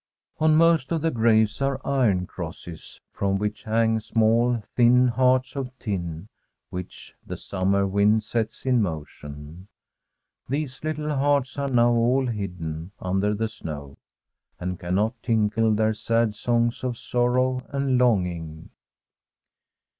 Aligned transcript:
On 0.39 0.55
most 0.55 0.91
of 0.91 1.03
the 1.03 1.11
graves 1.11 1.61
are 1.61 1.79
iron 1.85 2.25
crosses, 2.25 2.99
from 3.13 3.37
which 3.37 3.65
hang 3.65 3.99
small, 3.99 4.63
thin 4.75 5.09
hearts 5.09 5.55
of 5.55 5.69
tin, 5.77 6.27
whicK 6.71 7.13
the 7.23 7.37
summer 7.37 7.85
wind 7.85 8.23
sets 8.23 8.65
in 8.65 8.81
motion. 8.81 9.67
These 10.49 10.83
little 10.83 11.15
hearts 11.15 11.59
are 11.59 11.69
now 11.69 11.91
all 11.91 12.25
hidden 12.25 12.93
under 12.99 13.35
the 13.35 13.47
snow, 13.47 13.99
and 14.59 14.79
cannot 14.79 15.21
tinkle 15.21 15.75
their 15.75 15.93
sad 15.93 16.33
songs 16.33 16.83
of 16.83 16.97
sorrow 16.97 17.61
and 17.69 17.99
longing. 17.99 18.71